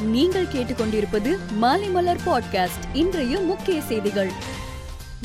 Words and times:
நீங்கள் 0.00 0.44
கேட்டுக்கொண்டிருப்பது 0.44 1.38
மாலைமலர் 1.62 2.16
பாட்காஸ்ட் 2.26 2.84
இன்றைய 2.92 3.38
முக்கிய 3.40 3.80
செய்திகள். 3.80 4.30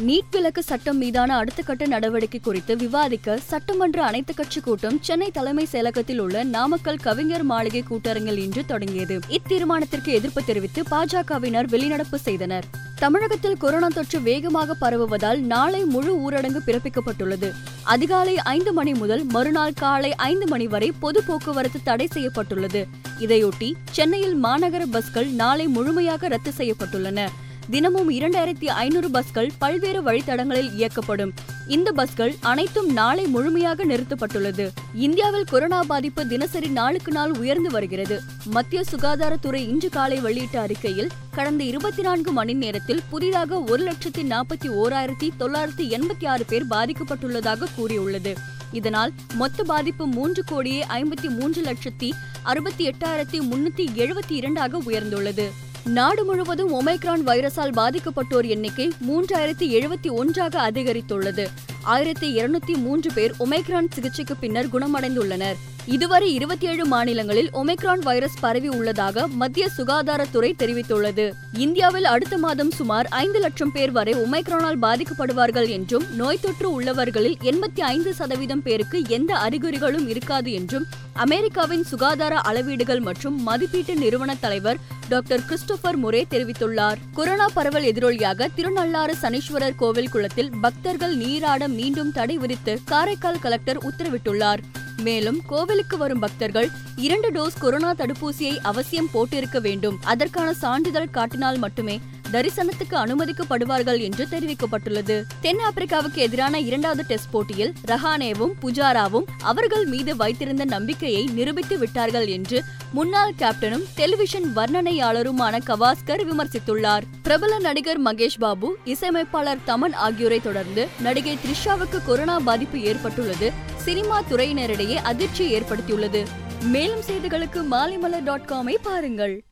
நீட் 0.00 0.30
விலக்கு 0.30 0.62
சட்டம் 0.62 0.96
மீதான 0.96 1.36
அடுத்த 1.36 1.62
கட்ட 1.62 1.86
நடவடிக்கை 1.86 2.40
குறித்து 2.40 2.76
விவாதிக்க 2.76 3.36
சட்டமன்ற 3.36 4.04
அனைத்து 4.04 4.34
கட்சி 4.34 4.60
கூட்டம் 4.60 4.98
சென்னை 5.00 5.30
தலைமை 5.30 5.68
செயலகத்தில் 5.72 6.18
உள்ள 6.18 6.44
நாமக்கல் 6.44 6.96
கவிஞர் 6.96 7.42
மாளிகை 7.42 7.84
கூட்டரங்கில் 7.90 8.38
இன்று 8.38 8.64
தொடங்கியது. 8.66 9.18
இத்தீர்மானத்திற்கு 9.28 10.06
எதிர்ப்பு 10.06 10.44
தெரிவித்து 10.44 10.82
பாஜகவினர் 10.82 11.68
வெளிநடப்பு 11.68 12.14
செய்தனர். 12.14 12.64
தமிழகத்தில் 12.98 13.56
கொரோனா 13.56 13.86
தொற்று 13.86 14.20
வேகமாக 14.20 14.74
பரவுவதால் 14.80 15.38
நாளை 15.38 15.84
முழு 15.84 16.30
ஊரடங்கு 16.30 16.60
பிறப்பிக்கப்பட்டுள்ளது. 16.66 17.52
அதிகாலை 17.82 18.36
ஐந்து 18.36 18.72
மணி 18.72 18.94
முதல் 18.94 19.24
மறுநாள் 19.24 19.72
காலை 19.72 20.14
ஐந்து 20.14 20.46
மணி 20.46 20.66
வரை 20.66 20.92
பொது 20.92 21.22
போக்குவரத்து 21.22 21.80
தடை 21.84 22.06
செய்யப்பட்டுள்ளது. 22.06 22.86
இதையொட்டி 23.18 23.72
சென்னையில் 23.90 24.44
மாநகர 24.44 24.86
பஸ்கள் 24.90 25.26
நாளை 25.26 25.66
முழுமையாக 25.66 26.28
ரத்து 26.28 26.52
செய்யப்பட்டுள்ளன. 26.56 27.26
தினமும் 27.70 28.10
இரண்டாயிரத்தி 28.10 28.64
ஐநூறு 28.64 29.10
பஸ்கள் 29.10 29.50
பல்வேறு 29.58 30.02
வழித்தடங்களில் 30.02 30.72
இயக்கப்படும். 30.74 31.32
இந்த 31.68 31.92
பஸ்கள் 31.92 32.34
அனைத்தும் 32.40 32.92
நாளை 32.92 33.26
முழுமையாக 33.26 33.84
நிறுத்தப்பட்டுள்ளது. 33.84 34.70
இந்தியாவில் 34.94 35.44
கொரோனா 35.44 35.80
பாதிப்பு 35.82 36.26
தினசரி 36.26 36.68
நாளுக்கு 36.68 37.12
நாள் 37.12 37.30
உயர்ந்து 37.30 37.70
வருகிறது. 37.70 38.20
மத்திய 38.44 38.82
சுகாதாரத்துறை 38.90 39.54
இன்று 39.54 39.88
காலை 39.88 40.20
வெளியிட்ட 40.20 40.60
அறிக்கையில் 40.60 41.10
கடந்த 41.34 41.64
இருபத்தி 41.64 42.02
நான்கு 42.02 42.32
மணி 42.32 42.52
நேரத்தில் 42.52 43.02
புதிதாக 43.10 43.60
ஒரு 43.60 43.90
லட்சத்தி 43.90 44.22
நாற்பத்தி 44.22 44.68
ஓராயிரத்தி 44.68 45.30
தொள்ளாயிரத்தி 45.38 45.86
எண்பத்தி 45.96 46.26
ஆறு 46.26 46.44
பேர் 46.44 46.66
பாதிக்கப்பட்டுள்ளதாக 46.66 47.68
கூறியுள்ளது. 47.76 48.34
இதனால் 48.72 49.12
மொத்த 49.34 49.62
பாதிப்பு 49.62 50.06
மூன்று 50.06 50.44
கோடியே 50.44 50.84
ஐம்பத்தி 50.88 51.28
மூன்று 51.28 51.62
லட்சத்தி 51.62 52.10
அறுபத்தி 52.42 52.88
எட்டாயிரத்தி 52.88 53.40
முன்னூத்தி 53.40 53.86
எழுபத்தி 53.94 54.32
இரண்டாக 54.32 54.78
உயர்ந்துள்ளது. 54.78 55.48
நாடு 55.84 56.24
முழுவதும் 56.24 56.86
ஒமைக்ரான் 56.86 57.22
வைரஸால் 57.26 57.72
பாதிக்கப்பட்டோர் 57.72 58.48
எண்ணிக்கை 58.48 58.92
மூன்றாயிரத்தி 59.08 59.58
எழுபத்தி 59.58 60.10
ஒன்றாக 60.10 60.70
அதிகரித்துள்ளது. 60.70 61.46
ஆயிரத்தி 61.82 62.38
இருநூத்தி 62.38 62.76
மூன்று 62.76 63.10
பேர் 63.14 63.32
ஒமைக்ரான் 63.38 63.90
சிகிச்சைக்கு 63.90 64.36
பின்னர் 64.36 64.68
குணமடைந்துள்ளனர். 64.68 65.56
இதுவரை 65.94 66.34
இருபத்தி 66.34 66.66
ஏழு 66.66 66.86
மாநிலங்களில் 66.86 67.50
ஒமைக்ரான் 67.52 67.98
வைரஸ் 67.98 68.36
பரவி 68.40 68.68
உள்ளதாக 68.68 69.26
மத்திய 69.26 69.68
சுகாதாரத்துறை 69.76 70.50
தெரிவித்துள்ளது. 70.58 71.32
இந்தியாவில் 71.52 72.04
அடுத்த 72.04 72.38
மாதம் 72.38 72.70
சுமார் 72.70 73.06
ஐந்து 73.06 73.38
லட்சம் 73.38 73.72
பேர் 73.72 73.92
வரை 73.92 74.14
ஒமைக்ரானால் 74.14 74.80
பாதிக்கப்படுவார்கள் 74.82 75.68
என்றும் 75.68 76.04
நோய் 76.14 76.40
தொற்று 76.40 76.80
உள்ளவர்களில் 76.80 77.36
எண்பத்தி 77.42 77.80
ஐந்து 77.80 78.14
சதவீதம் 78.14 78.62
பேருக்கு 78.62 79.02
எந்த 79.08 79.34
அறிகுறிகளும் 79.34 80.08
இருக்காது 80.08 80.52
என்றும் 80.52 80.86
அமெரிக்காவின் 81.12 81.84
சுகாதார 81.84 82.40
அளவீடுகள் 82.40 83.00
மற்றும் 83.00 83.42
மதிப்பீட்டு 83.42 83.96
நிறுவன 83.96 84.34
தலைவர் 84.34 84.76
டாக்டர் 85.08 85.44
கிறிஸ்டோபர் 85.44 86.04
முரே 86.04 86.24
தெரிவித்துள்ளார். 86.30 86.96
கொரோனா 87.14 87.46
பரவல் 87.54 87.84
எதிரொலியாக 87.84 88.48
திருநள்ளாறு 88.56 89.14
சனீஸ்வரர் 89.22 89.74
கோவில் 89.76 90.10
குளத்தில் 90.10 90.50
பக்தர்கள் 90.60 91.16
நீராட 91.16 91.68
மீண்டும் 91.68 92.12
தடை 92.12 92.38
விதித்து 92.38 92.78
காரைக்கால் 92.84 93.40
கலெக்டர் 93.40 93.78
உத்தரவிட்டுள்ளார். 93.78 94.58
மேலும் 95.02 95.42
கோவிலுக்கு 95.46 95.96
வரும் 95.96 96.18
பக்தர்கள் 96.18 96.70
இரண்டு 96.96 97.32
டோஸ் 97.32 97.58
கொரோனா 97.58 97.92
தடுப்பூசியை 97.92 98.58
அவசியம் 98.62 99.08
போட்டிருக்க 99.14 99.60
வேண்டும். 99.60 99.98
அதற்கான 100.02 100.54
சான்றிதழ் 100.54 101.10
காட்டினால் 101.10 101.58
மட்டுமே 101.58 102.00
தரிசனத்துக்கு 102.32 102.90
அனுமதிக்கப்படுவார்கள் 102.90 104.00
என்று 104.00 104.26
தெரிவிக்கப்பட்டுள்ளது. 104.30 105.24
தென் 105.40 105.56
ஆப்பிரிக்காவுக்கு 105.56 106.14
எதிரான 106.14 106.58
இரண்டாவது 106.58 107.04
டெஸ்ட் 107.06 107.30
போட்டியில் 107.30 107.72
ரஹானேவும் 107.86 108.52
புஜாராவும் 108.62 109.24
அவர்கள் 109.42 109.84
மீது 109.84 110.16
வைத்திருந்த 110.16 110.64
நம்பிக்கையை 110.64 111.26
நிரூபித்து 111.26 111.78
விட்டார்கள் 111.78 112.26
என்று 112.26 112.62
முன்னாள் 112.92 113.34
கேப்டனும் 113.38 113.84
டெலிவிஷன் 113.94 114.56
வர்ணனையாளருமான 114.56 115.58
கவாஸ்கர் 115.66 116.24
விமர்சித்துள்ளார். 116.30 117.02
பிரபல 117.22 117.58
நடிகர் 117.58 118.02
மகேஷ் 118.02 118.38
பாபு 118.38 118.76
இசையமைப்பாளர் 118.84 119.58
தமன் 119.66 119.94
ஆகியோரை 119.94 120.40
தொடர்ந்து 120.40 120.86
நடிகை 121.00 121.38
த்ரிஷாவுக்கு 121.46 122.04
கொரோனா 122.06 122.38
பாதிப்பு 122.38 122.80
ஏற்பட்டுள்ளது. 122.80 123.52
சினிமா 123.76 124.22
துறையினரிடையே 124.30 124.94
அதிர்ச்சியை 124.94 125.60
ஏற்படுத்தியுள்ளது. 125.60 126.24
மேலும் 126.62 127.00
செய்திகளுக்கு 127.00 127.62
மாலிமலர் 127.70 128.24
டாட் 128.24 128.48
காமை 128.48 128.74
பாருங்கள். 128.82 129.42